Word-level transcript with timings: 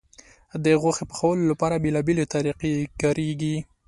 د 0.63 0.65
غوښې 0.81 1.05
پخولو 1.09 1.43
لپاره 1.51 1.81
بیلابیلې 1.83 2.25
طریقې 2.33 2.73
کارېږي. 3.01 3.55